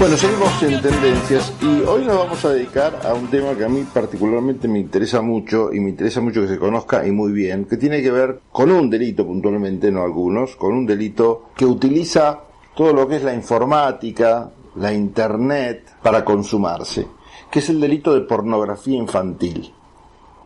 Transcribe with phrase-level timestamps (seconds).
[0.00, 3.68] Bueno, seguimos en tendencias y hoy nos vamos a dedicar a un tema que a
[3.68, 7.66] mí particularmente me interesa mucho y me interesa mucho que se conozca y muy bien,
[7.66, 12.40] que tiene que ver con un delito puntualmente, no algunos, con un delito que utiliza
[12.74, 17.06] todo lo que es la informática, la internet para consumarse,
[17.50, 19.70] que es el delito de pornografía infantil.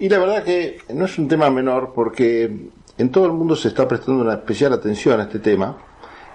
[0.00, 3.68] Y la verdad que no es un tema menor porque en todo el mundo se
[3.68, 5.78] está prestando una especial atención a este tema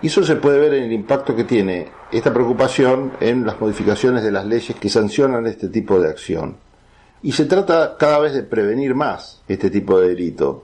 [0.02, 4.24] y eso se puede ver en el impacto que tiene esta preocupación en las modificaciones
[4.24, 6.58] de las leyes que sancionan este tipo de acción.
[7.22, 10.64] Y se trata cada vez de prevenir más este tipo de delito,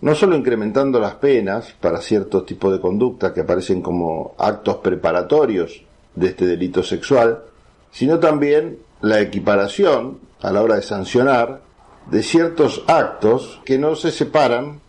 [0.00, 5.82] no solo incrementando las penas para ciertos tipos de conducta que aparecen como actos preparatorios
[6.14, 7.42] de este delito sexual,
[7.90, 11.62] sino también la equiparación a la hora de sancionar
[12.10, 14.80] de ciertos actos que no se separan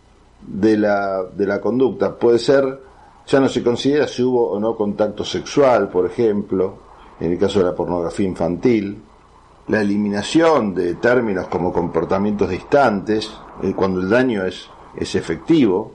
[0.46, 2.16] de la, de la conducta.
[2.16, 2.80] Puede ser
[3.26, 6.78] ya no se considera si hubo o no contacto sexual, por ejemplo,
[7.20, 9.02] en el caso de la pornografía infantil,
[9.68, 13.30] la eliminación de términos como comportamientos distantes,
[13.62, 15.92] eh, cuando el daño es, es efectivo,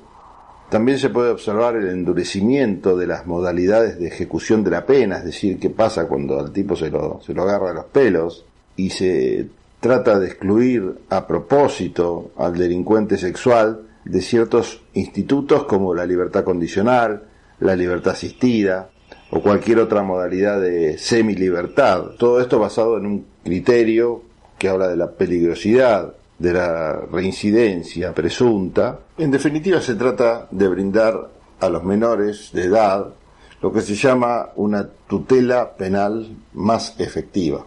[0.69, 5.25] también se puede observar el endurecimiento de las modalidades de ejecución de la pena, es
[5.25, 8.89] decir, qué pasa cuando al tipo se lo, se lo agarra a los pelos y
[8.89, 9.47] se
[9.79, 17.23] trata de excluir a propósito al delincuente sexual de ciertos institutos como la libertad condicional,
[17.59, 18.89] la libertad asistida
[19.31, 22.11] o cualquier otra modalidad de semi-libertad.
[22.17, 24.23] Todo esto basado en un criterio
[24.57, 28.99] que habla de la peligrosidad, de la reincidencia presunta.
[29.17, 33.13] En definitiva, se trata de brindar a los menores de edad
[33.61, 37.65] lo que se llama una tutela penal más efectiva.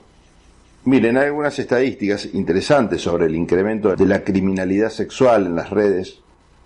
[0.85, 6.23] Miren, hay algunas estadísticas interesantes sobre el incremento de la criminalidad sexual en las redes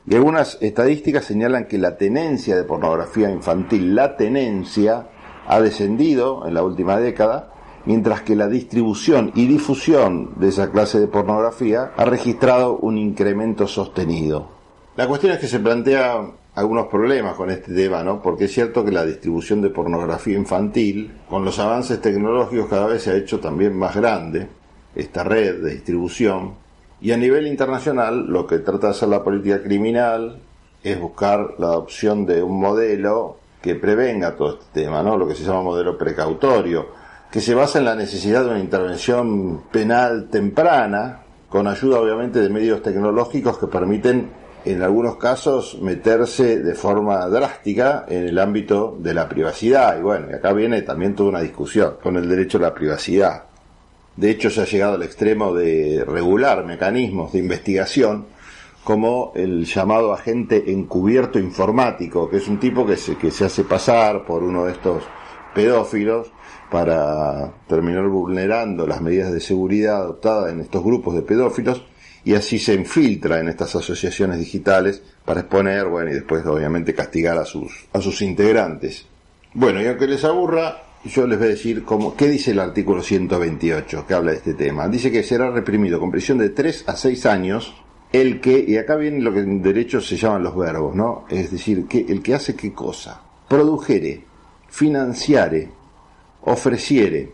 [0.08, 5.08] y algunas estadísticas señalan que la tenencia de pornografía infantil, la tenencia,
[5.46, 7.52] ha descendido en la última década,
[7.84, 13.66] mientras que la distribución y difusión de esa clase de pornografía ha registrado un incremento
[13.66, 14.48] sostenido.
[14.96, 18.22] La cuestión es que se plantean algunos problemas con este tema, ¿no?
[18.22, 23.02] Porque es cierto que la distribución de pornografía infantil, con los avances tecnológicos cada vez
[23.02, 24.48] se ha hecho también más grande,
[24.94, 26.54] esta red de distribución,
[26.98, 30.38] y a nivel internacional, lo que trata de hacer la política criminal
[30.82, 35.18] es buscar la adopción de un modelo que prevenga todo este tema, ¿no?
[35.18, 36.86] Lo que se llama modelo precautorio,
[37.30, 42.48] que se basa en la necesidad de una intervención penal temprana, con ayuda obviamente de
[42.48, 49.14] medios tecnológicos que permiten en algunos casos meterse de forma drástica en el ámbito de
[49.14, 49.96] la privacidad.
[49.96, 53.44] Y bueno, y acá viene también toda una discusión con el derecho a la privacidad.
[54.16, 58.26] De hecho, se ha llegado al extremo de regular mecanismos de investigación
[58.82, 63.64] como el llamado agente encubierto informático, que es un tipo que se, que se hace
[63.64, 65.02] pasar por uno de estos
[65.54, 66.32] pedófilos
[66.70, 71.82] para terminar vulnerando las medidas de seguridad adoptadas en estos grupos de pedófilos
[72.26, 77.38] y así se infiltra en estas asociaciones digitales para exponer, bueno, y después obviamente castigar
[77.38, 79.06] a sus, a sus integrantes.
[79.54, 83.00] Bueno, y aunque les aburra, yo les voy a decir cómo, qué dice el artículo
[83.00, 84.88] 128 que habla de este tema.
[84.88, 87.74] Dice que será reprimido con prisión de 3 a 6 años
[88.12, 91.26] el que, y acá viene lo que en derecho se llaman los verbos, ¿no?
[91.30, 93.20] Es decir, que el que hace qué cosa.
[93.48, 94.24] Produjere,
[94.68, 95.70] financiare,
[96.42, 97.30] ofreciere,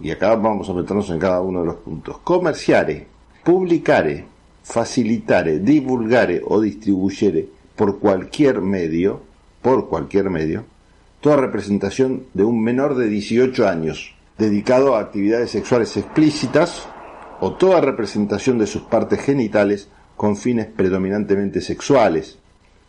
[0.00, 3.11] y acá vamos a meternos en cada uno de los puntos, comerciare,
[3.42, 4.24] publicare,
[4.62, 9.20] facilitare, divulgare o distribuyere por cualquier medio,
[9.60, 10.64] por cualquier medio,
[11.20, 16.88] toda representación de un menor de 18 años dedicado a actividades sexuales explícitas
[17.40, 22.38] o toda representación de sus partes genitales con fines predominantemente sexuales,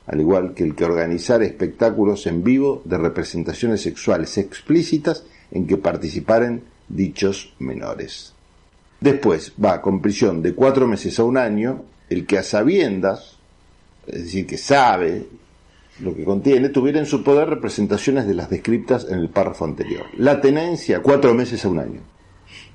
[0.06, 5.78] al igual que el que organizar espectáculos en vivo de representaciones sexuales explícitas en que
[5.78, 8.33] participaren dichos menores.
[9.04, 13.38] Después va con prisión de cuatro meses a un año el que a sabiendas,
[14.08, 15.28] es decir, que sabe
[16.00, 20.06] lo que contiene, tuviera en su poder representaciones de las descriptas en el párrafo anterior.
[20.18, 22.00] La tenencia, cuatro meses a un año.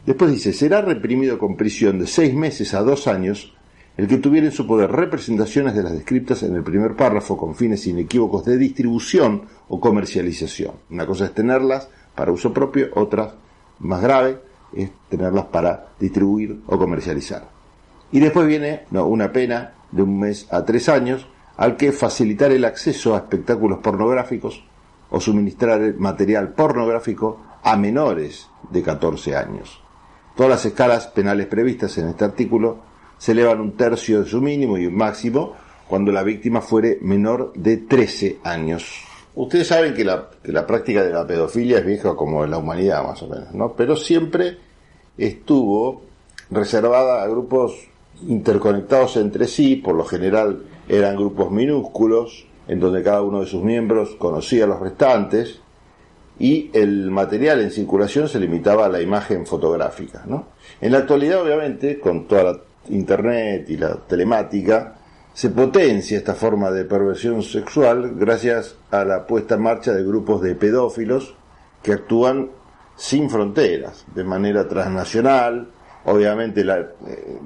[0.04, 3.54] Después dice, será reprimido con prisión de seis meses a dos años
[3.96, 7.54] el que tuviera en su poder representaciones de las descriptas en el primer párrafo con
[7.54, 10.74] fines inequívocos de distribución o comercialización.
[10.90, 13.32] Una cosa es tenerlas para uso propio, otra,
[13.78, 17.48] más grave, es tenerlas para distribuir o comercializar.
[18.12, 21.26] Y después viene no, una pena de un mes a tres años
[21.56, 24.64] al que facilitar el acceso a espectáculos pornográficos
[25.10, 29.80] o suministrar material pornográfico a menores de 14 años.
[30.36, 32.78] Todas las escalas penales previstas en este artículo
[33.18, 35.54] se elevan un tercio de su mínimo y un máximo
[35.88, 39.07] cuando la víctima fuere menor de 13 años.
[39.38, 42.58] Ustedes saben que la, que la práctica de la pedofilia es vieja como en la
[42.58, 43.72] humanidad, más o menos, ¿no?
[43.74, 44.58] Pero siempre
[45.16, 46.02] estuvo
[46.50, 47.72] reservada a grupos
[48.26, 53.62] interconectados entre sí, por lo general eran grupos minúsculos, en donde cada uno de sus
[53.62, 55.60] miembros conocía a los restantes,
[56.40, 60.24] y el material en circulación se limitaba a la imagen fotográfica.
[60.26, 60.46] ¿no?
[60.80, 62.58] En la actualidad, obviamente, con toda la
[62.88, 64.97] internet y la telemática,
[65.38, 70.42] se potencia esta forma de perversión sexual gracias a la puesta en marcha de grupos
[70.42, 71.36] de pedófilos
[71.80, 72.48] que actúan
[72.96, 75.68] sin fronteras, de manera transnacional,
[76.06, 76.86] obviamente eh,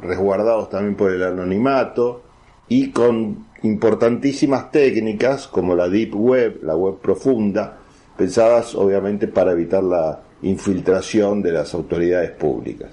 [0.00, 2.22] resguardados también por el anonimato
[2.66, 7.76] y con importantísimas técnicas como la deep web, la web profunda,
[8.16, 12.88] pensadas obviamente para evitar la infiltración de las autoridades públicas.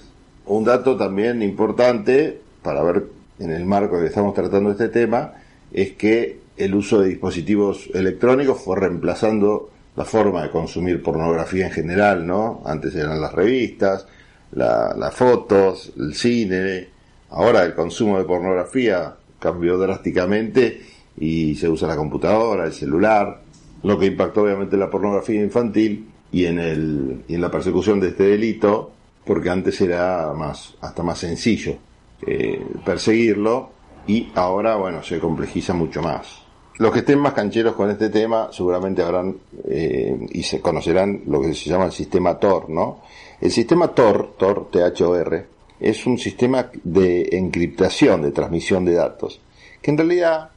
[0.48, 5.34] Un dato también importante para ver en el marco que estamos tratando este tema
[5.72, 11.72] es que el uso de dispositivos electrónicos fue reemplazando la forma de consumir pornografía en
[11.72, 12.62] general, ¿no?
[12.66, 14.06] Antes eran las revistas,
[14.52, 16.90] las fotos, el cine.
[17.30, 20.82] Ahora el consumo de pornografía cambió drásticamente
[21.18, 23.42] y se usa la computadora, el celular,
[23.84, 28.00] lo que impactó obviamente en la pornografía infantil y en, el, y en la persecución
[28.00, 28.92] de este delito,
[29.26, 31.78] porque antes era más, hasta más sencillo
[32.26, 33.70] eh, perseguirlo
[34.08, 36.44] y ahora, bueno, se complejiza mucho más.
[36.78, 39.36] Los que estén más cancheros con este tema seguramente habrán
[39.66, 43.02] eh, y se conocerán lo que se llama el sistema Tor, ¿no?
[43.42, 45.46] El sistema Tor, Tor, T-H-O-R,
[45.80, 49.40] es un sistema de encriptación, de transmisión de datos,
[49.82, 50.50] que en realidad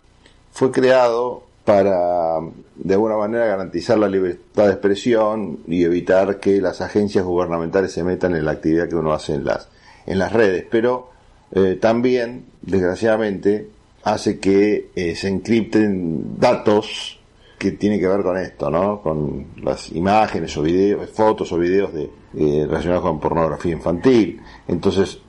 [0.52, 2.38] fue creado para
[2.74, 8.02] de alguna manera garantizar la libertad de expresión y evitar que las agencias gubernamentales se
[8.02, 9.68] metan en la actividad que uno hace en las,
[10.06, 10.66] en las redes.
[10.68, 11.11] Pero
[11.52, 13.68] eh, también, desgraciadamente,
[14.04, 17.18] hace que eh, se encripten datos
[17.58, 19.00] que tienen que ver con esto, ¿no?
[19.00, 24.40] Con las imágenes o videos, fotos o videos de, eh, relacionados con pornografía infantil.
[24.66, 25.20] Entonces,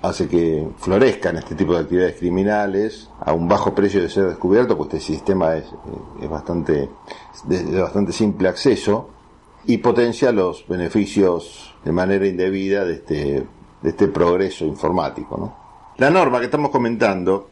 [0.00, 4.76] hace que florezcan este tipo de actividades criminales a un bajo precio de ser descubierto,
[4.76, 6.88] pues este sistema es, eh, es bastante,
[7.44, 9.10] de, bastante simple acceso
[9.66, 13.46] y potencia los beneficios de manera indebida de este,
[13.82, 15.36] de este progreso informático.
[15.36, 15.61] ¿no?
[16.02, 17.50] La norma que estamos comentando,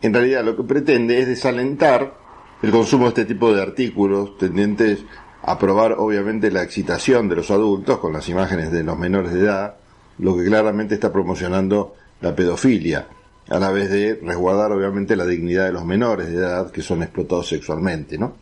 [0.00, 2.14] en realidad lo que pretende es desalentar
[2.62, 5.00] el consumo de este tipo de artículos tendientes
[5.42, 9.40] a probar obviamente la excitación de los adultos con las imágenes de los menores de
[9.40, 9.74] edad,
[10.16, 13.06] lo que claramente está promocionando la pedofilia,
[13.50, 17.02] a la vez de resguardar obviamente la dignidad de los menores de edad que son
[17.02, 18.32] explotados sexualmente, ¿no?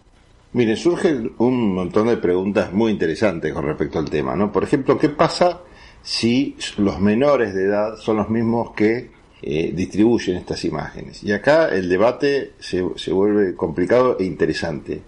[0.52, 4.52] Miren, surge un montón de preguntas muy interesantes con respecto al tema, ¿no?
[4.52, 5.62] Por ejemplo, ¿qué pasa
[6.00, 11.22] si los menores de edad son los mismos que eh, distribuyen estas imágenes?
[11.22, 15.02] Y acá el debate se, se vuelve complicado e interesante,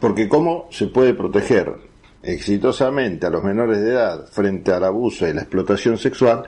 [0.00, 1.74] porque ¿cómo se puede proteger
[2.22, 6.44] exitosamente a los menores de edad frente al abuso y la explotación sexual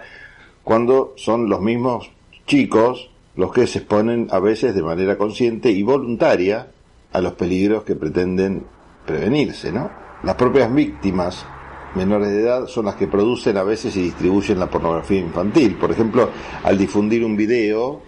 [0.65, 2.11] cuando son los mismos
[2.47, 6.67] chicos los que se exponen a veces de manera consciente y voluntaria
[7.13, 8.65] a los peligros que pretenden
[9.07, 9.91] prevenirse, ¿no?
[10.25, 11.47] Las propias víctimas
[11.95, 15.77] menores de edad son las que producen a veces y distribuyen la pornografía infantil.
[15.77, 16.31] Por ejemplo,
[16.63, 18.01] al difundir un video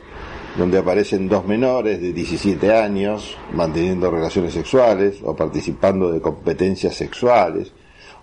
[0.57, 7.73] donde aparecen dos menores de 17 años manteniendo relaciones sexuales o participando de competencias sexuales,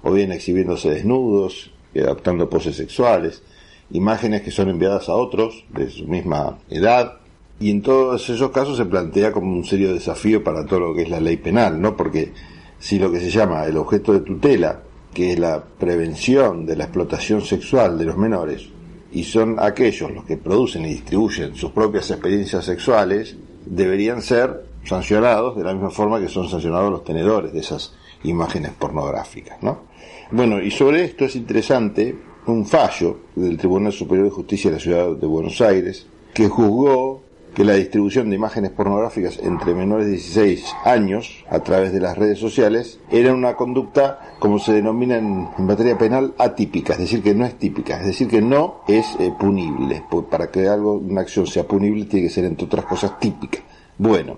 [0.03, 3.43] o bien exhibiéndose desnudos y adaptando poses sexuales,
[3.91, 7.19] imágenes que son enviadas a otros de su misma edad,
[7.59, 11.03] y en todos esos casos se plantea como un serio desafío para todo lo que
[11.03, 11.97] es la ley penal, ¿no?
[11.97, 12.33] Porque
[12.77, 14.83] si lo que se llama el objeto de tutela,
[15.17, 18.69] que es la prevención de la explotación sexual de los menores,
[19.11, 25.57] y son aquellos los que producen y distribuyen sus propias experiencias sexuales, deberían ser sancionados
[25.57, 27.95] de la misma forma que son sancionados los tenedores de esas
[28.25, 29.85] imágenes pornográficas, ¿no?
[30.29, 34.83] Bueno, y sobre esto es interesante un fallo del Tribunal Superior de Justicia de la
[34.83, 37.23] Ciudad de Buenos Aires que juzgó
[37.57, 42.15] que la distribución de imágenes pornográficas entre menores de 16 años a través de las
[42.15, 47.33] redes sociales era una conducta, como se denomina en, materia penal, atípica, es decir, que
[47.33, 50.03] no es típica, es decir, que no es eh, punible.
[50.29, 53.57] Para que algo, una acción sea punible, tiene que ser, entre otras cosas, típica.
[53.97, 54.37] Bueno,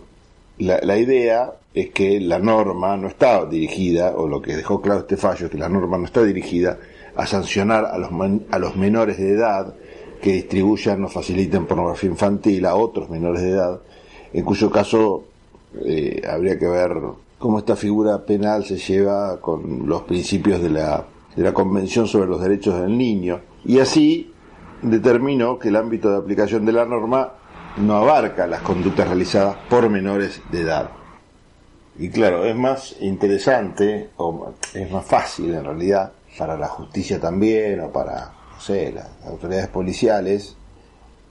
[0.60, 5.02] la, la idea es que la norma no está dirigida, o lo que dejó claro
[5.02, 6.78] este fallo es que la norma no está dirigida
[7.18, 8.12] a sancionar a los,
[8.50, 9.76] a los menores de edad
[10.22, 13.80] que distribuyan o faciliten pornografía infantil a otros menores de edad,
[14.34, 15.24] en cuyo caso
[15.86, 16.92] eh, habría que ver
[17.38, 22.28] cómo esta figura penal se lleva con los principios de la, de la Convención sobre
[22.28, 23.40] los Derechos del Niño.
[23.66, 24.34] Y así
[24.82, 27.34] determinó que el ámbito de aplicación de la norma
[27.78, 30.90] no abarca las conductas realizadas por menores de edad.
[31.98, 37.82] Y claro, es más interesante, o es más fácil en realidad, para la justicia también,
[37.82, 38.32] o para,
[38.68, 40.56] las autoridades policiales,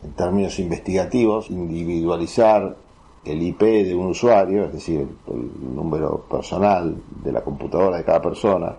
[0.03, 2.77] en términos investigativos, individualizar
[3.25, 8.23] el IP de un usuario, es decir, el, número personal de la computadora de cada
[8.23, 8.77] persona,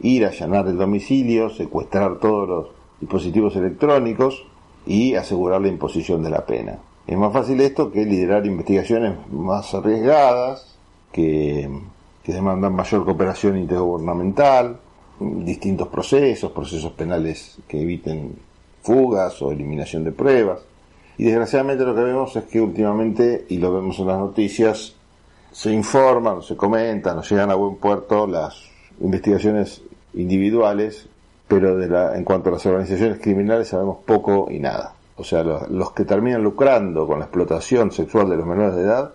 [0.00, 2.66] ir a allanar el domicilio, secuestrar todos los
[3.00, 4.44] dispositivos electrónicos
[4.86, 6.78] y asegurar la imposición de la pena.
[7.06, 10.78] Es más fácil esto que liderar investigaciones más arriesgadas,
[11.12, 11.68] que,
[12.24, 14.80] que demandan mayor cooperación intergubernamental,
[15.44, 18.36] distintos procesos, procesos penales que eviten
[18.82, 20.60] fugas o eliminación de pruebas.
[21.18, 24.94] Y desgraciadamente lo que vemos es que últimamente, y lo vemos en las noticias,
[25.50, 28.62] se informan, se comentan, no llegan a buen puerto las
[29.00, 29.82] investigaciones
[30.14, 31.06] individuales,
[31.46, 34.94] pero de la, en cuanto a las organizaciones criminales sabemos poco y nada.
[35.16, 38.82] O sea, los, los que terminan lucrando con la explotación sexual de los menores de
[38.82, 39.12] edad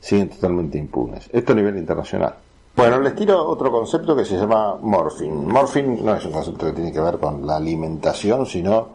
[0.00, 1.28] siguen totalmente impunes.
[1.32, 2.34] Esto a nivel internacional.
[2.78, 5.48] Bueno, les tiro otro concepto que se llama morphing.
[5.48, 8.90] Morphing no es un concepto que tiene que ver con la alimentación, sino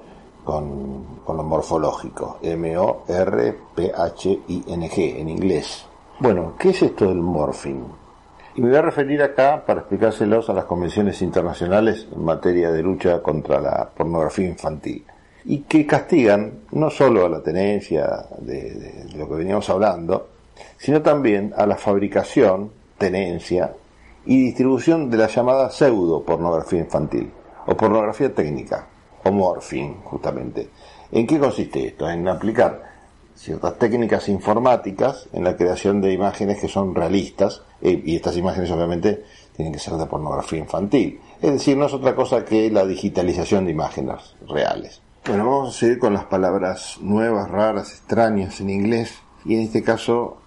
[0.46, 2.38] con, con lo morfológico.
[2.42, 3.60] M-O-R-P-H-I-N-G
[5.20, 5.86] en inglés.
[6.20, 7.84] Bueno, ¿qué es esto del morphing?
[8.56, 12.84] Y me voy a referir acá para explicárselos a las convenciones internacionales en materia de
[12.84, 15.04] lucha contra la pornografía infantil.
[15.44, 20.30] Y que castigan no solo a la tenencia de lo que veníamos hablando,
[20.78, 23.76] sino también a la fabricación, tenencia
[24.26, 27.30] y distribución de la llamada pseudo pornografía infantil
[27.68, 28.88] o pornografía técnica
[29.26, 30.70] o morphing justamente.
[31.12, 32.10] ¿En qué consiste esto?
[32.10, 32.94] En aplicar
[33.36, 38.72] ciertas técnicas informáticas en la creación de imágenes que son realistas eh, y estas imágenes
[38.72, 41.20] obviamente tienen que ser de pornografía infantil.
[41.42, 45.02] Es decir, no es otra cosa que la digitalización de imágenes reales.
[45.28, 49.84] Bueno, vamos a seguir con las palabras nuevas, raras, extrañas en inglés y en este
[49.84, 50.38] caso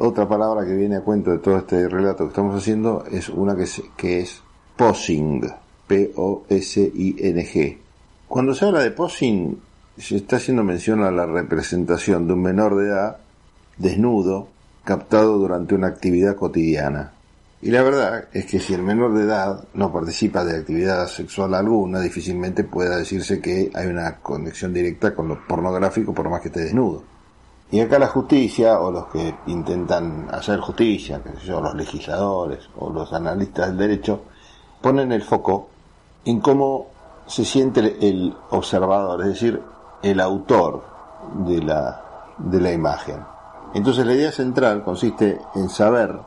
[0.00, 3.56] otra palabra que viene a cuento de todo este relato que estamos haciendo es una
[3.56, 4.42] que es, que es
[4.76, 5.42] posing,
[5.86, 7.78] P-O-S-I-N-G.
[8.26, 9.58] Cuando se habla de posing,
[9.96, 13.18] se está haciendo mención a la representación de un menor de edad
[13.76, 14.48] desnudo
[14.84, 17.12] captado durante una actividad cotidiana.
[17.60, 21.54] Y la verdad es que si el menor de edad no participa de actividad sexual
[21.54, 26.48] alguna, difícilmente pueda decirse que hay una conexión directa con lo pornográfico por más que
[26.48, 27.02] esté desnudo.
[27.70, 32.90] Y acá la justicia, o los que intentan hacer justicia, que yo, los legisladores o
[32.90, 34.20] los analistas del derecho,
[34.80, 35.68] ponen el foco
[36.24, 36.86] en cómo
[37.26, 39.62] se siente el observador, es decir,
[40.02, 40.82] el autor
[41.44, 42.02] de la,
[42.38, 43.16] de la imagen.
[43.74, 46.18] Entonces la idea central consiste en saber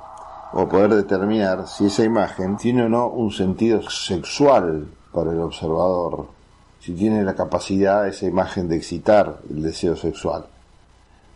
[0.54, 6.28] o poder determinar si esa imagen tiene o no un sentido sexual para el observador,
[6.80, 10.46] si tiene la capacidad esa imagen de excitar el deseo sexual.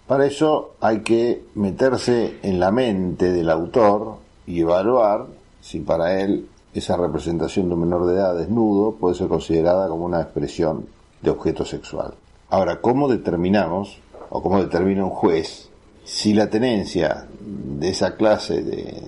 [0.08, 5.26] Para eso hay que meterse en la mente del autor y evaluar
[5.62, 10.06] si para él esa representación de un menor de edad desnudo puede ser considerada como
[10.06, 10.86] una expresión
[11.24, 12.14] de objeto sexual.
[12.52, 13.98] Ahora, ¿cómo determinamos,
[14.30, 15.70] o cómo determina un juez,
[16.04, 19.02] si la tenencia de esa clase de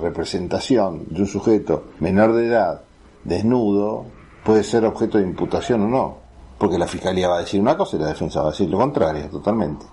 [0.00, 2.80] representación de un sujeto menor de edad,
[3.22, 4.06] desnudo,
[4.44, 6.16] puede ser objeto de imputación o no?
[6.56, 8.78] Porque la fiscalía va a decir una cosa y la defensa va a decir lo
[8.78, 9.84] contrario, totalmente.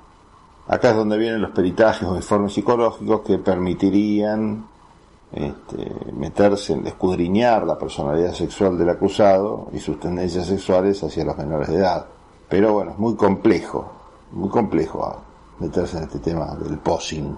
[0.67, 4.65] Acá es donde vienen los peritajes o informes psicológicos que permitirían
[5.31, 11.37] este, meterse en escudriñar la personalidad sexual del acusado y sus tendencias sexuales hacia los
[11.37, 12.07] menores de edad.
[12.49, 13.91] Pero bueno, es muy complejo,
[14.31, 15.21] muy complejo
[15.59, 17.35] meterse en este tema del posing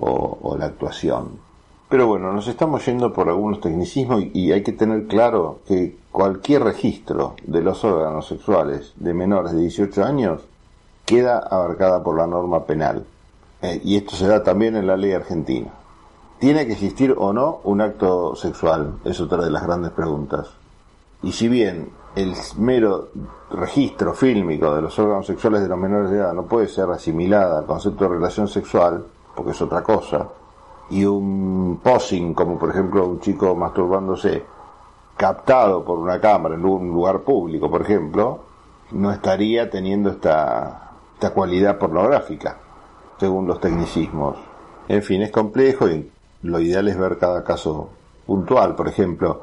[0.00, 1.40] o, la actuación.
[1.88, 5.96] Pero bueno, nos estamos yendo por algunos tecnicismos y, y, hay que tener claro que
[6.12, 10.47] cualquier registro de los órganos sexuales de menores de 18 años
[11.08, 13.06] queda abarcada por la norma penal.
[13.62, 15.72] Eh, y esto se da también en la ley argentina.
[16.38, 18.98] ¿Tiene que existir o no un acto sexual?
[19.04, 20.50] Es otra de las grandes preguntas.
[21.22, 23.08] Y si bien el mero
[23.50, 27.60] registro fílmico de los órganos sexuales de los menores de edad no puede ser asimilada
[27.60, 30.28] al concepto de relación sexual, porque es otra cosa,
[30.90, 34.44] y un posing, como por ejemplo un chico masturbándose
[35.16, 38.40] captado por una cámara en un lugar público, por ejemplo,
[38.92, 40.87] no estaría teniendo esta,
[41.18, 42.58] esta cualidad pornográfica,
[43.18, 44.36] según los tecnicismos.
[44.86, 46.08] En fin, es complejo y
[46.42, 47.90] lo ideal es ver cada caso
[48.24, 49.42] puntual, por ejemplo,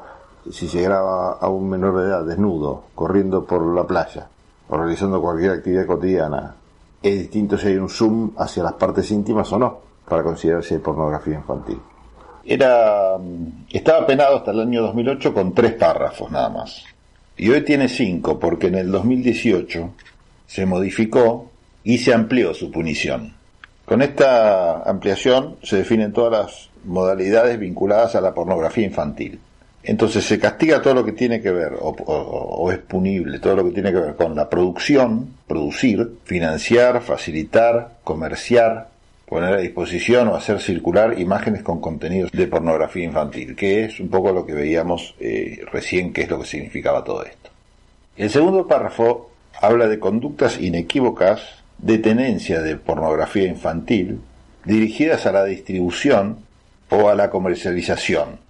[0.50, 4.26] si se graba a un menor de edad desnudo, corriendo por la playa
[4.70, 6.54] o realizando cualquier actividad cotidiana,
[7.02, 9.78] es distinto si hay un zoom hacia las partes íntimas o no,
[10.08, 11.78] para considerarse pornografía infantil.
[12.42, 13.18] Era,
[13.68, 16.84] estaba penado hasta el año 2008 con tres párrafos nada más.
[17.36, 19.90] Y hoy tiene cinco, porque en el 2018
[20.46, 21.50] se modificó
[21.86, 23.32] y se amplió su punición.
[23.84, 29.38] Con esta ampliación se definen todas las modalidades vinculadas a la pornografía infantil.
[29.84, 33.70] Entonces se castiga todo lo que tiene que ver, o, es punible, todo lo que
[33.70, 38.88] tiene que ver con la producción, producir, financiar, facilitar, comerciar,
[39.24, 44.08] poner a disposición o hacer circular imágenes con contenidos de pornografía infantil, que es un
[44.08, 47.50] poco lo que veíamos eh, recién, que es lo que significaba todo esto.
[48.16, 54.20] El segundo párrafo habla de conductas inequívocas de tenencia de pornografía infantil
[54.64, 56.38] dirigidas a la distribución
[56.90, 58.46] o a la comercialización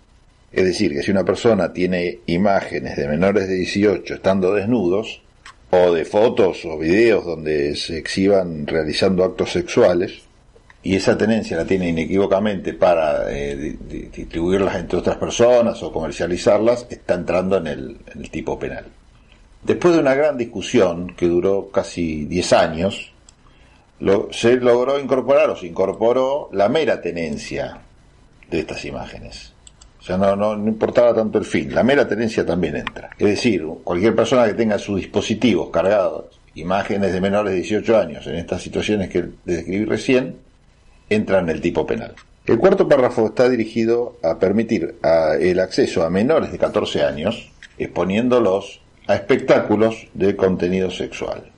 [0.57, 5.21] es decir, que si una persona tiene imágenes de menores de 18 estando desnudos,
[5.69, 10.23] o de fotos o videos donde se exhiban realizando actos sexuales,
[10.83, 13.77] y esa tenencia la tiene inequívocamente para eh,
[14.17, 18.87] distribuirlas entre otras personas o comercializarlas, está entrando en el, en el tipo penal.
[19.63, 23.13] Después de una gran discusión que duró casi 10 años,
[24.01, 27.81] lo, se logró incorporar o se incorporó la mera tenencia
[28.51, 29.53] de estas imágenes.
[30.01, 33.11] O sea, no, no, importaba tanto el fin, la mera tenencia también entra.
[33.19, 38.27] Es decir, cualquier persona que tenga sus dispositivos cargados, imágenes de menores de 18 años
[38.27, 40.37] en estas situaciones que describí recién,
[41.09, 42.15] entra en el tipo penal.
[42.47, 44.95] El cuarto párrafo está dirigido a permitir
[45.41, 51.51] el acceso a menores de 14 años, exponiéndolos a espectáculos de contenido sexual.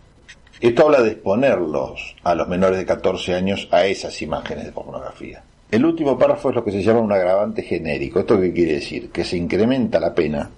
[0.60, 5.40] Esto habla de exponerlos a los menores de 14 años a esas imágenes de pornografía.
[5.70, 8.20] El último párrafo es lo que se llama un agravante genérico.
[8.20, 9.10] ¿Esto qué quiere decir?
[9.10, 10.50] Que se incrementa la pena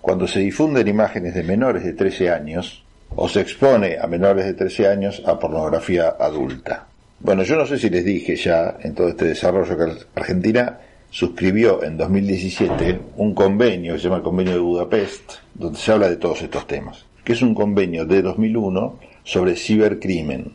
[0.00, 2.82] cuando se difunden imágenes de menores de 13 años
[3.14, 6.86] o se expone a menores de 13 años a pornografía adulta.
[7.20, 10.78] Bueno, yo no sé si les dije ya en todo este desarrollo que Argentina
[11.10, 16.08] suscribió en 2017 un convenio que se llama el Convenio de Budapest, donde se habla
[16.08, 20.52] de todos estos temas, que es un convenio de 2001 sobre cibercrimen.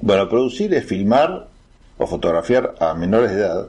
[0.00, 1.48] Bueno, producir es filmar
[1.98, 3.68] o fotografiar a menores de edad,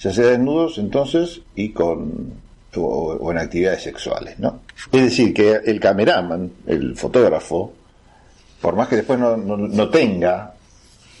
[0.00, 2.44] ya sea desnudos entonces y con
[2.76, 4.60] o, en actividades sexuales, ¿no?
[4.90, 7.72] Es decir, que el cameraman, el fotógrafo,
[8.60, 10.54] por más que después no, no, tenga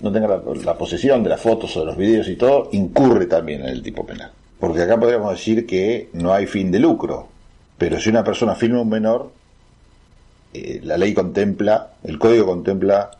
[0.00, 3.60] no tenga la, posesión de las fotos o de los vídeos y todo, incurre también
[3.60, 4.32] en el tipo penal.
[4.58, 7.28] Porque acá podríamos decir que no hay fin de lucro,
[7.78, 9.30] pero si una persona filma un menor,
[10.54, 13.10] eh, la ley contempla, el código contempla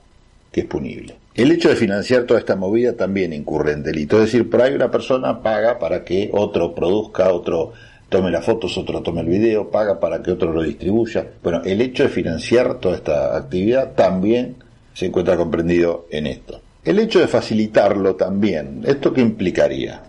[0.53, 1.17] que es punible.
[1.35, 4.19] El hecho de financiar toda esta movida también incurre en delito.
[4.19, 7.73] Es decir, por ahí una persona paga para que otro produzca, otro
[8.09, 11.27] tome las fotos, otro tome el video, paga para que otro lo distribuya.
[11.43, 14.55] Bueno, el hecho de financiar toda esta actividad también
[14.93, 16.61] se encuentra comprendido en esto.
[16.85, 20.03] El hecho de facilitarlo también, ¿esto qué implicaría?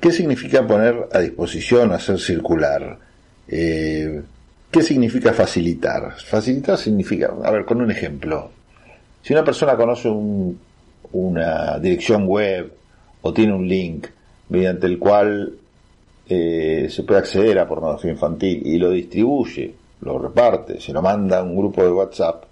[0.00, 2.98] ¿Qué significa poner a disposición, hacer circular?
[3.46, 4.22] Eh,
[4.72, 6.14] ¿Qué significa facilitar?
[6.18, 8.50] Facilitar significa, a ver, con un ejemplo,
[9.20, 10.08] si una persona conoce
[11.12, 12.72] una dirección web
[13.20, 14.06] o tiene un link
[14.48, 15.52] mediante el cual
[16.26, 21.40] eh, se puede acceder a pornografía infantil y lo distribuye, lo reparte, se lo manda
[21.40, 22.44] a un grupo de WhatsApp,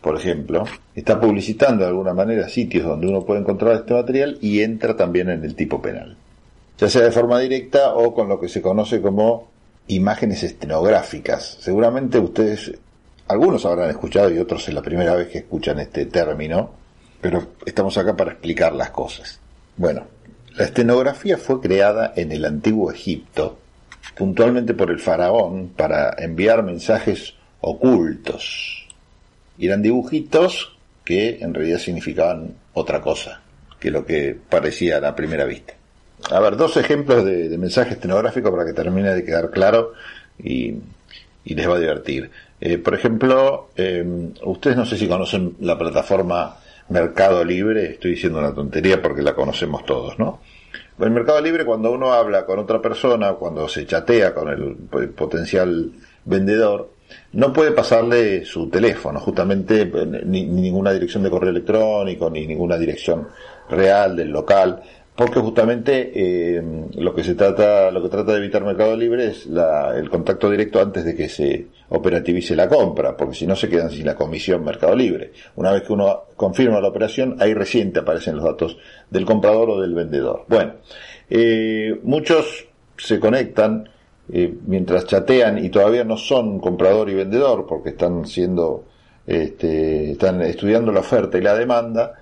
[0.00, 0.62] por ejemplo,
[0.94, 5.28] está publicitando de alguna manera sitios donde uno puede encontrar este material y entra también
[5.30, 6.16] en el tipo penal,
[6.78, 9.50] ya sea de forma directa o con lo que se conoce como
[9.88, 11.58] imágenes estenográficas.
[11.60, 12.72] Seguramente ustedes
[13.28, 16.72] algunos habrán escuchado y otros es la primera vez que escuchan este término,
[17.20, 19.38] pero estamos acá para explicar las cosas.
[19.76, 20.06] Bueno,
[20.56, 23.58] la estenografía fue creada en el antiguo Egipto,
[24.16, 28.88] puntualmente por el faraón, para enviar mensajes ocultos.
[29.58, 33.42] Y eran dibujitos que en realidad significaban otra cosa
[33.78, 35.74] que lo que parecía a la primera vista.
[36.30, 39.92] A ver, dos ejemplos de, de mensaje estenográfico para que termine de quedar claro
[40.38, 40.76] y,
[41.44, 42.30] les va a divertir.
[42.60, 44.04] Eh, por ejemplo, eh,
[44.44, 46.56] ustedes no sé si conocen la plataforma
[46.90, 50.40] Mercado Libre, estoy diciendo una tontería porque la conocemos todos, ¿no?
[50.98, 55.90] En Mercado Libre, cuando uno habla con otra persona, cuando se chatea con el potencial
[56.24, 56.90] vendedor,
[57.32, 62.76] no puede pasarle su teléfono, justamente eh, ni, ninguna dirección de correo electrónico, ni ninguna
[62.76, 63.28] dirección
[63.68, 64.82] real del local,
[65.20, 66.62] porque justamente eh,
[66.94, 70.80] lo que se trata, lo que trata de evitar Mercado Libre es el contacto directo
[70.80, 74.64] antes de que se operativice la compra, porque si no se quedan sin la comisión
[74.64, 75.32] Mercado Libre.
[75.56, 78.78] Una vez que uno confirma la operación, ahí recién te aparecen los datos
[79.10, 80.46] del comprador o del vendedor.
[80.48, 80.76] Bueno,
[81.28, 83.90] eh, muchos se conectan
[84.32, 88.86] eh, mientras chatean y todavía no son comprador y vendedor porque están siendo,
[89.26, 92.19] este, están estudiando la oferta y la demanda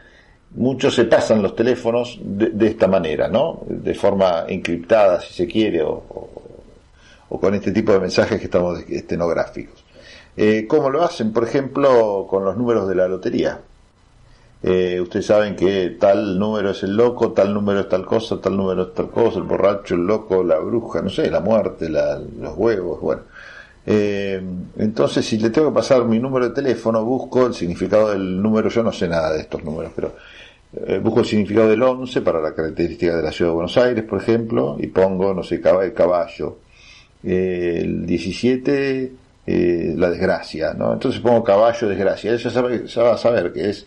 [0.53, 3.61] muchos se pasan los teléfonos de, esta manera, ¿no?
[3.67, 6.03] De forma encriptada, si se quiere, o,
[7.29, 9.85] con este tipo de mensajes que estamos estenográficos.
[10.37, 11.33] Eh, ¿Cómo lo hacen?
[11.33, 13.61] Por ejemplo, con los números de la lotería.
[14.61, 18.57] Eh, ustedes saben que tal número es el loco, tal número es tal cosa, tal
[18.57, 22.57] número es tal cosa, el borracho, el loco, la bruja, no sé, la muerte, los
[22.57, 23.23] huevos, bueno.
[23.91, 24.39] Eh,
[24.77, 28.69] entonces, si le tengo que pasar mi número de teléfono, busco el significado del número,
[28.69, 30.15] yo no sé nada de estos números, pero
[30.87, 34.05] eh, busco el significado del 11 para la característica de la ciudad de Buenos Aires,
[34.05, 36.59] por ejemplo, y pongo, no sé, caballo.
[37.25, 39.13] Eh, el 17,
[39.97, 40.93] la desgracia, ¿no?
[40.93, 42.33] Entonces pongo caballo, desgracia.
[42.35, 43.87] Ella sabe, ya va a saber que es,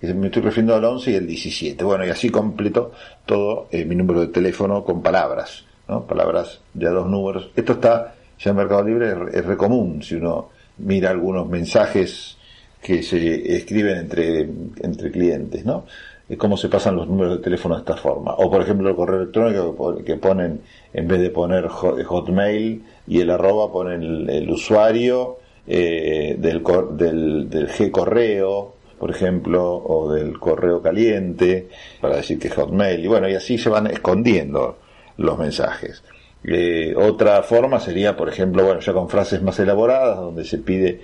[0.00, 1.84] me estoy refiriendo al 11 y el 17.
[1.84, 2.92] Bueno, y así completo
[3.26, 6.06] todo mi número de teléfono con palabras, ¿no?
[6.06, 7.50] Palabras de dos números.
[7.54, 8.14] Esto está
[8.50, 12.36] en Mercado Libre es, re común, si uno mira algunos mensajes
[12.80, 15.84] que se escriben entre, entre clientes, ¿no?
[16.28, 18.34] Es cómo se pasan los números de teléfono de esta forma.
[18.34, 20.60] O por ejemplo el correo electrónico que ponen,
[20.92, 26.62] en vez de poner hotmail y el arroba, ponen el, usuario eh, del,
[26.96, 31.68] del, del G correo, por ejemplo, o del correo caliente,
[32.00, 33.04] para decir que es hotmail.
[33.04, 34.78] Y bueno, y así se van escondiendo
[35.16, 36.02] los mensajes.
[36.44, 41.00] Eh, otra forma sería, por ejemplo, bueno, ya con frases más elaboradas, donde se pide,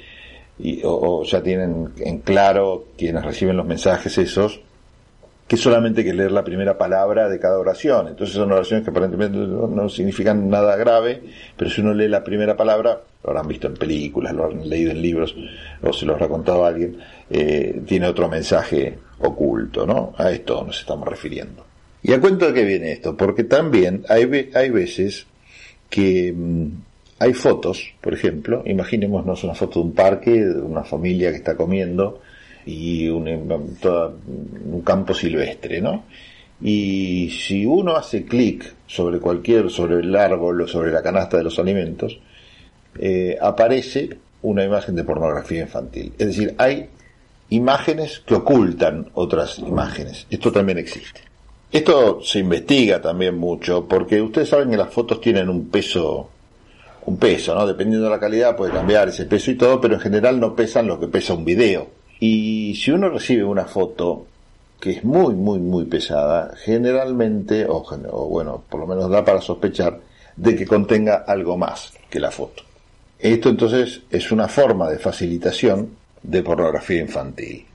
[0.59, 4.61] y, o, ya tienen en claro quienes reciben los mensajes esos,
[5.47, 8.09] que solamente hay que leer la primera palabra de cada oración.
[8.09, 11.23] Entonces son oraciones que aparentemente no, significan nada grave,
[11.57, 14.91] pero si uno lee la primera palabra, lo habrán visto en películas, lo han leído
[14.91, 15.35] en libros,
[15.83, 16.99] o se lo habrá contado a alguien,
[17.31, 20.13] eh, tiene otro mensaje oculto, ¿no?
[20.19, 21.68] A esto nos estamos refiriendo.
[22.03, 23.17] ¿Y a cuento de qué viene esto?
[23.17, 25.27] Porque también hay, hay veces
[25.91, 26.67] que mm,
[27.19, 31.57] hay fotos, por ejemplo, imaginémonos una foto de un parque, de una familia que está
[31.57, 32.21] comiendo
[32.65, 36.05] y un, un campo silvestre, ¿no?
[36.61, 41.45] Y si uno hace clic sobre cualquier, sobre el árbol o sobre la canasta de
[41.45, 42.19] los alimentos,
[42.99, 44.11] eh, aparece
[44.43, 46.13] una imagen de pornografía infantil.
[46.19, 46.89] Es decir, hay
[47.51, 50.27] imágenes que ocultan otras imágenes.
[50.31, 51.28] Esto también existe.
[51.71, 56.29] Esto se investiga también mucho, porque ustedes saben que las fotos tienen un peso,
[57.05, 57.67] un peso, ¿no?
[57.67, 60.87] Dependiendo de la calidad puede cambiar ese peso y todo, pero en general no pesan
[60.87, 61.89] lo que pesa un video.
[62.21, 64.27] Y si uno recibe una foto
[64.81, 69.41] que es muy, muy, muy pesada, generalmente, o, o bueno, por lo menos da para
[69.41, 70.01] sospechar,
[70.37, 72.63] de que contenga algo más que la foto.
[73.19, 75.91] Esto entonces es una forma de facilitación
[76.23, 77.67] de pornografía infantil.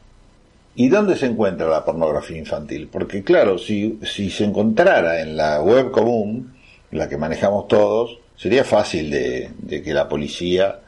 [0.76, 2.90] ¿Y dónde se encuentra la pornografía infantil?
[2.92, 6.54] Porque claro, si, si se encontrara en la web común,
[6.92, 10.80] la que manejamos todos, sería fácil de, que la policía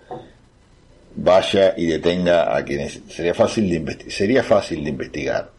[1.15, 5.49] vaya y detenga a quienes sería fácil de sería fácil de investigar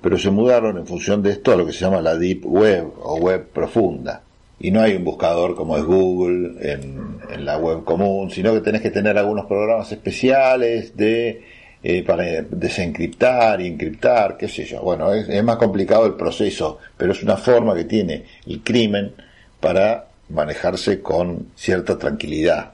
[0.00, 2.92] pero se mudaron en función de esto a lo que se llama la deep web
[3.00, 4.22] o web profunda
[4.58, 8.60] y no hay un buscador como es Google en, en la web común sino que
[8.60, 11.44] tenés que tener algunos programas especiales de
[11.84, 14.82] eh, para desencriptar y encriptar, qué sé yo.
[14.82, 19.12] Bueno, es, más complicado el proceso, pero es una forma que tiene el crimen
[19.58, 22.70] para manejarse con cierta tranquilidad.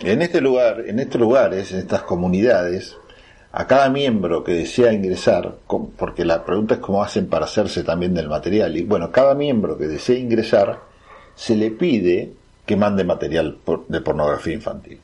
[0.00, 2.94] En este lugar, en estos lugares, en estas comunidades,
[3.52, 5.54] a cada miembro que desea ingresar,
[5.96, 9.78] porque la pregunta es cómo hacen para hacerse también del material, y bueno, cada miembro
[9.78, 10.78] que desea ingresar,
[11.34, 12.32] se le pide
[12.66, 14.98] que mande material de pornografía infantil.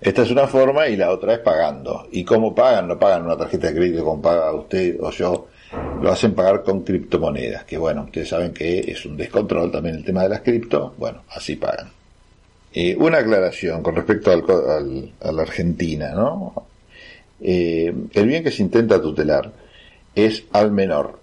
[0.00, 2.08] Esta es una forma y la otra es pagando.
[2.10, 2.88] ¿Y cómo pagan?
[2.88, 5.48] No pagan una tarjeta de crédito como paga usted o yo.
[6.02, 10.04] Lo hacen pagar con criptomonedas, que bueno, ustedes saben que es un descontrol también el
[10.04, 10.94] tema de las cripto.
[10.96, 11.90] Bueno, así pagan.
[12.72, 16.54] Eh, una aclaración con respecto al, a la Argentina, ¿no?
[17.42, 19.52] Eh, el bien que se intenta tutelar
[20.14, 21.18] es al menor.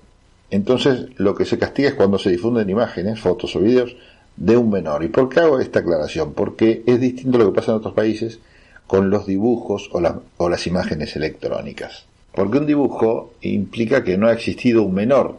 [0.49, 3.95] Entonces, lo que se castiga es cuando se difunden imágenes, fotos o vídeos
[4.35, 5.03] de un menor.
[5.03, 6.33] ¿Y por qué hago esta aclaración?
[6.33, 8.39] Porque es distinto a lo que pasa en otros países
[8.87, 10.01] con los dibujos o,
[10.37, 12.05] o las imágenes electrónicas.
[12.33, 15.37] Porque un dibujo implica que no ha existido un menor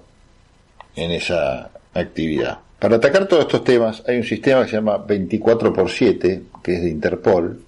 [0.96, 2.58] en esa actividad.
[2.78, 6.90] Para atacar todos estos temas hay un sistema que se llama 24x7, que es de
[6.90, 7.60] Interpol,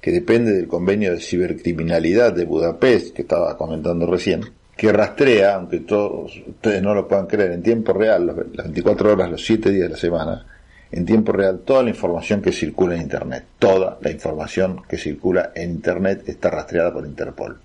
[0.00, 4.42] que depende del convenio de cibercriminalidad de Budapest, que estaba comentando recién,
[4.76, 9.30] que rastrea, aunque todos ustedes no lo puedan creer, en tiempo real, las 24 horas,
[9.30, 10.46] los 7 días de la semana,
[10.90, 13.44] en tiempo real toda la información que circula en Internet.
[13.58, 17.58] Toda la información que circula en Internet está rastreada por Interpol.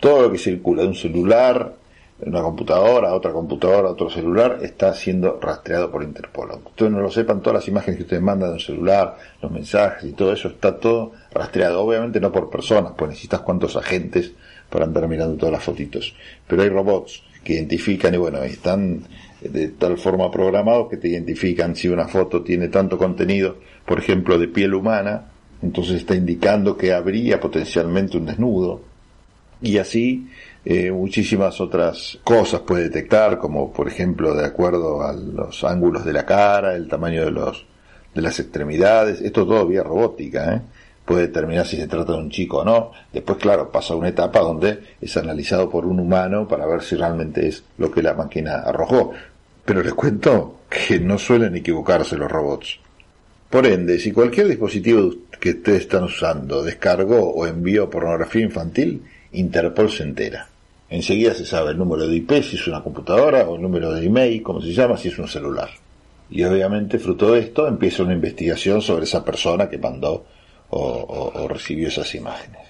[0.00, 1.72] Todo lo que circula de un celular,
[2.20, 6.50] una computadora, otra computadora, otro celular, está siendo rastreado por Interpol.
[6.50, 9.50] Aunque ustedes no lo sepan, todas las imágenes que ustedes mandan de un celular, los
[9.50, 11.80] mensajes y todo eso está todo rastreado.
[11.80, 14.32] Obviamente no por personas, pues necesitas cuántos agentes
[14.68, 16.14] para andar mirando todas las fotitos.
[16.46, 19.04] Pero hay robots que identifican y bueno, están
[19.40, 24.38] de tal forma programados que te identifican si una foto tiene tanto contenido, por ejemplo,
[24.38, 25.26] de piel humana,
[25.62, 28.80] entonces está indicando que habría potencialmente un desnudo,
[29.60, 30.28] y así
[30.64, 36.12] eh, muchísimas otras cosas puede detectar, como por ejemplo de acuerdo a los ángulos de
[36.12, 37.66] la cara, el tamaño de los
[38.14, 40.60] de las extremidades, esto todo vía robótica, ¿eh?
[41.04, 42.92] Puede determinar si se trata de un chico o no.
[43.12, 47.46] Después, claro, pasa una etapa donde es analizado por un humano para ver si realmente
[47.46, 49.12] es lo que la máquina arrojó.
[49.64, 52.78] Pero les cuento que no suelen equivocarse los robots.
[53.50, 59.90] Por ende, si cualquier dispositivo que ustedes están usando descargó o envió pornografía infantil, Interpol
[59.90, 60.48] se entera.
[60.90, 64.06] Enseguida se sabe el número de IP, si es una computadora, o el número de
[64.06, 65.70] email, como se llama, si es un celular.
[66.30, 70.24] Y obviamente, fruto de esto, empieza una investigación sobre esa persona que mandó
[70.70, 72.60] o, recibió esas imágenes.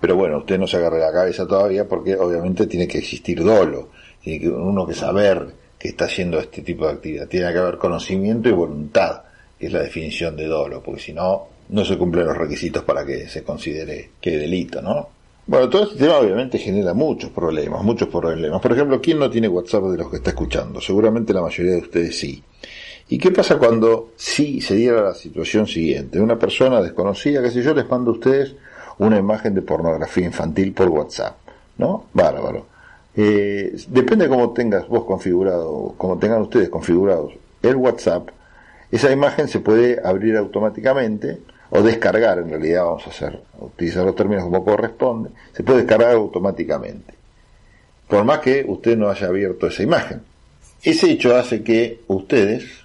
[0.00, 3.90] Pero bueno, usted no se agarre la cabeza todavía porque obviamente tiene que existir dolo,
[4.22, 5.46] tiene que uno que saber
[5.78, 9.22] que está haciendo este tipo de actividad, tiene que haber conocimiento y voluntad,
[9.58, 13.04] que es la definición de dolo, porque si no, no se cumplen los requisitos para
[13.04, 15.08] que se considere que delito, ¿no?
[15.44, 18.60] Bueno, todo este tema obviamente genera muchos problemas, muchos problemas.
[18.60, 20.80] Por ejemplo, ¿quién no tiene WhatsApp de los que está escuchando?
[20.80, 22.42] Seguramente la mayoría de ustedes sí.
[23.08, 26.20] ¿Y qué pasa cuando sí se diera la situación siguiente?
[26.20, 28.54] Una persona desconocida, qué sé yo, les manda a ustedes
[28.98, 31.36] una imagen de pornografía infantil por WhatsApp,
[31.78, 32.06] ¿no?
[32.12, 32.66] Bárbaro.
[33.14, 38.28] Eh, depende de cómo tengas vos configurado, como tengan ustedes configurados el WhatsApp,
[38.90, 41.38] esa imagen se puede abrir automáticamente
[41.70, 46.12] o descargar, en realidad vamos a hacer, utilizar los términos como corresponde, se puede descargar
[46.12, 47.14] automáticamente.
[48.08, 50.20] Por más que usted no haya abierto esa imagen.
[50.82, 52.81] Ese hecho hace que ustedes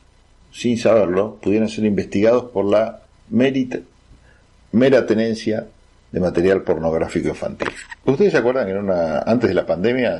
[0.57, 5.67] sin saberlo, pudieran ser investigados por la mera tenencia
[6.11, 7.69] de material pornográfico infantil.
[8.03, 10.19] ¿Ustedes se acuerdan que en una, antes de la pandemia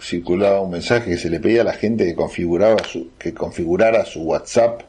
[0.00, 4.06] circulaba un mensaje que se le pedía a la gente que, configuraba su, que configurara
[4.06, 4.80] su WhatsApp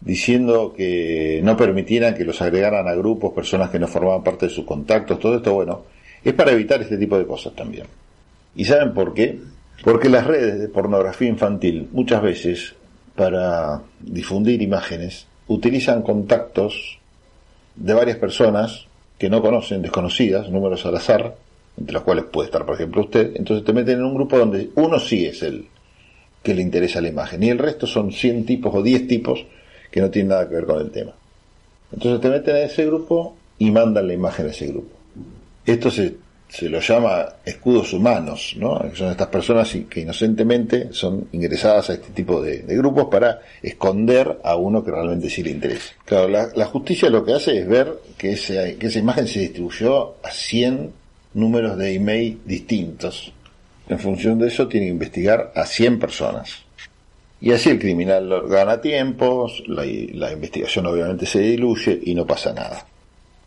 [0.00, 4.52] diciendo que no permitieran que los agregaran a grupos personas que no formaban parte de
[4.52, 5.18] sus contactos?
[5.18, 5.82] Todo esto, bueno,
[6.22, 7.86] es para evitar este tipo de cosas también.
[8.54, 9.40] ¿Y saben por qué?
[9.82, 12.74] Porque las redes de pornografía infantil muchas veces
[13.14, 16.98] para difundir imágenes utilizan contactos
[17.74, 18.86] de varias personas
[19.18, 21.36] que no conocen, desconocidas, números al azar,
[21.78, 23.32] entre los cuales puede estar, por ejemplo, usted.
[23.36, 25.66] Entonces te meten en un grupo donde uno sí es el
[26.42, 29.44] que le interesa la imagen y el resto son 100 tipos o 10 tipos
[29.90, 31.12] que no tienen nada que ver con el tema.
[31.92, 34.96] Entonces te meten en ese grupo y mandan la imagen a ese grupo.
[35.66, 36.16] Esto se
[36.50, 38.82] se lo llama escudos humanos, ¿no?
[38.94, 44.56] Son estas personas que inocentemente son ingresadas a este tipo de, grupos para esconder a
[44.56, 45.92] uno que realmente sí le interesa.
[46.04, 48.36] Claro, la, justicia lo que hace es ver que,
[48.78, 50.92] que esa imagen se distribuyó a 100
[51.34, 53.32] números de email distintos.
[53.88, 56.64] En función de eso tiene que investigar a 100 personas.
[57.40, 62.52] Y así el criminal gana tiempos, la, la investigación obviamente se diluye y no pasa
[62.52, 62.84] nada.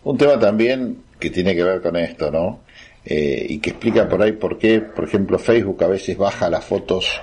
[0.06, 2.60] Un tema también que tiene que ver con esto, ¿no?
[3.06, 6.64] Eh, y que explica por ahí por qué, por ejemplo, Facebook a veces baja las
[6.64, 7.22] fotos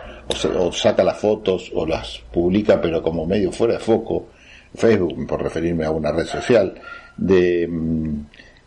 [0.58, 4.28] o, saca las fotos o las publica pero como medio fuera de foco,
[4.74, 6.74] Facebook, por referirme a una red social,
[7.16, 8.20] de mm,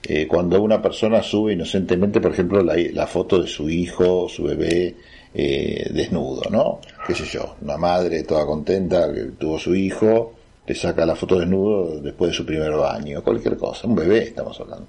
[0.05, 4.95] eh, cuando una persona sube inocentemente, por ejemplo, la, foto de su hijo, su bebé,
[5.33, 6.79] eh, desnudo, ¿no?
[7.07, 10.33] Qué sé yo, una madre toda contenta que tuvo su hijo,
[10.65, 14.59] le saca la foto desnudo después de su primer baño, cualquier cosa, un bebé estamos
[14.59, 14.87] hablando.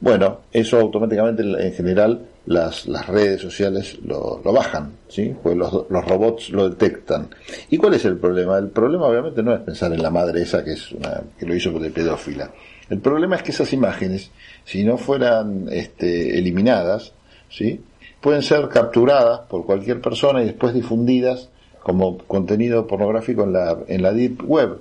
[0.00, 5.34] Bueno, eso automáticamente en general las, las redes sociales lo, lo bajan, ¿sí?
[5.42, 7.28] Pues los, los, robots lo detectan.
[7.68, 8.56] ¿Y cuál es el problema?
[8.56, 11.54] El problema obviamente no es pensar en la madre esa que es una, que lo
[11.54, 12.50] hizo de pedófila.
[12.88, 14.30] El problema es que esas imágenes,
[14.64, 17.12] si no fueran este, eliminadas,
[17.50, 17.80] ¿sí?
[18.22, 21.50] pueden ser capturadas por cualquier persona y después difundidas
[21.82, 24.80] como contenido pornográfico en la, en la deep web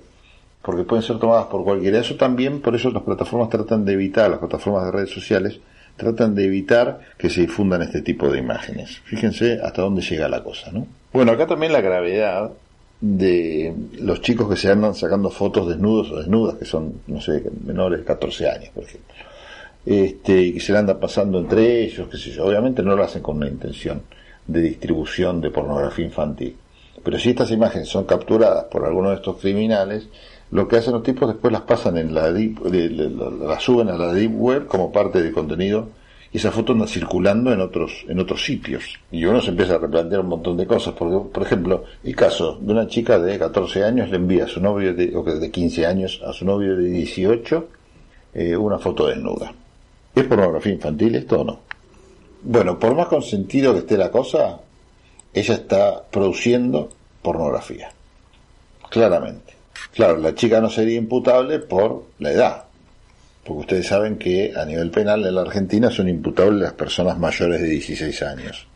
[0.62, 2.00] porque pueden ser tomadas por cualquiera.
[2.00, 5.60] Eso también, por eso las plataformas tratan de evitar, las plataformas de redes sociales,
[5.96, 9.00] tratan de evitar que se difundan este tipo de imágenes.
[9.06, 10.88] Fíjense hasta dónde llega la cosa, ¿no?
[11.14, 12.52] Bueno, acá también la gravedad
[13.02, 17.44] de los chicos que se andan sacando fotos desnudos o desnudas, que son, no sé,
[17.66, 19.14] menores de 14 años, por ejemplo.
[19.86, 22.46] Este, y que se la andan pasando entre ellos, qué sé yo.
[22.46, 24.02] Obviamente no lo hacen con una intención
[24.46, 26.56] de distribución de pornografía infantil.
[27.04, 30.08] Pero si estas imágenes son capturadas por alguno de estos criminales,
[30.52, 32.60] lo que hacen los tipos después las pasan en la deep,
[33.42, 35.90] las suben a la deep web como parte de contenido
[36.32, 39.00] y esa foto anda circulando en otros en otros sitios.
[39.12, 42.58] Y uno se empieza a replantear un montón de cosas porque por ejemplo el caso
[42.60, 45.86] de una chica de 14 años le envía a su novio de, o de 15
[45.86, 47.68] años a su novio de 18
[48.34, 49.54] eh, una foto desnuda.
[50.16, 51.60] ¿es pornografía infantil esto o no?
[52.44, 54.60] bueno por más consentido que esté la cosa
[55.32, 56.90] ella está produciendo
[57.22, 57.92] pornografía.
[58.90, 59.59] Claramente
[59.94, 62.64] Claro, la chica no sería imputable por la edad,
[63.44, 67.62] porque ustedes saben que a nivel penal en la Argentina son imputables las personas mayores
[67.62, 68.68] de 16 años.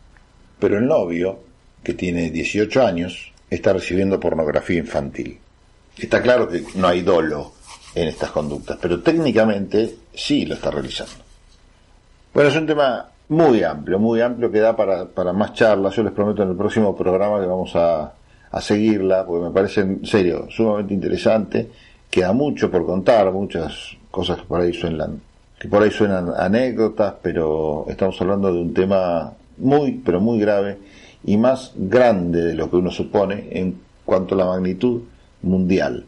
[0.59, 1.39] Pero el novio,
[1.83, 5.37] que tiene 18 años, está recibiendo pornografía infantil.
[5.97, 7.53] Está claro que no hay dolo
[7.93, 11.23] en estas conductas, pero técnicamente sí lo está realizando.
[12.33, 15.95] Bueno, es un tema muy amplio, muy amplio que da para, para más charlas.
[15.95, 18.11] Yo les prometo en el próximo programa que vamos a,
[18.53, 21.69] a seguirla, porque me parece en serio sumamente interesante.
[22.09, 25.19] Queda mucho por contar, muchas cosas que por ahí suenan,
[25.59, 30.77] que por ahí suenan anécdotas, pero estamos hablando de un tema muy, pero muy grave
[31.25, 35.01] y más grande de lo que uno supone en cuanto a la magnitud
[35.41, 36.05] mundial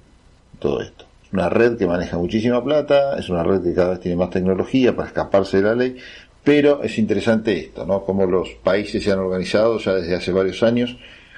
[0.60, 1.06] todo esto.
[1.26, 4.30] Es una red que maneja muchísima plata, es una red que cada vez tiene más
[4.30, 5.98] tecnología para escaparse de la ley,
[6.44, 8.04] pero es interesante esto, ¿no?
[8.04, 10.96] Cómo los países se han organizado ya desde hace varios años,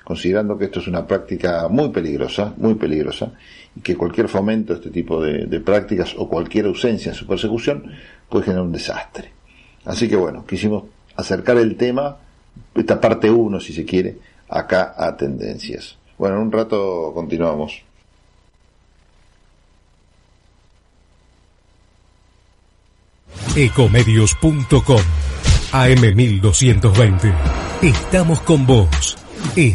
[0.07, 3.33] considerando que esto es una práctica muy peligrosa, muy peligrosa,
[3.75, 7.27] y que cualquier fomento de este tipo de, de prácticas o cualquier ausencia en su
[7.27, 7.91] persecución
[8.29, 9.33] puede generar un desastre.
[9.83, 10.85] Así que bueno, quisimos
[11.17, 12.15] acercar el tema,
[12.73, 14.15] esta parte 1 si se quiere,
[14.47, 15.97] acá a tendencias.
[16.17, 17.83] Bueno, en un rato continuamos.
[23.57, 25.01] Ecomedios.com
[25.73, 27.33] AM1220.
[27.81, 29.17] Estamos con vos.